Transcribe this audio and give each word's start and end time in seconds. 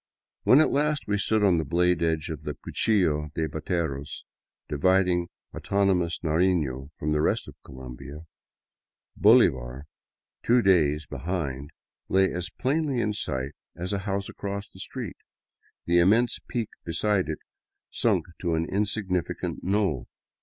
When 0.45 0.59
at 0.61 0.71
last 0.71 1.03
we 1.05 1.19
stood 1.19 1.43
on 1.43 1.59
the 1.59 1.63
blade 1.63 2.01
edge 2.01 2.29
of 2.31 2.41
the 2.41 2.55
Cuchillo 2.55 3.27
de 3.35 3.47
Bateros, 3.47 4.23
dividing 4.67 5.27
autonomous 5.53 6.17
Narifio 6.23 6.89
from 6.97 7.11
the 7.11 7.21
rest 7.21 7.47
of 7.47 7.53
Colombia, 7.63 8.21
Bolivar, 9.15 9.85
two 10.41 10.63
days 10.63 11.05
be 11.05 11.17
hind, 11.19 11.69
lay 12.09 12.33
as 12.33 12.49
plainly 12.49 12.99
in 12.99 13.13
sight 13.13 13.51
as 13.75 13.93
a 13.93 13.99
house 13.99 14.27
across 14.27 14.67
the 14.71 14.79
street, 14.79 15.17
the 15.85 15.99
immense 15.99 16.39
peak 16.47 16.69
beside 16.83 17.29
it 17.29 17.37
sunk 17.91 18.25
to 18.39 18.55
an 18.55 18.65
insignificant 18.65 19.63
knoll. 19.63 20.07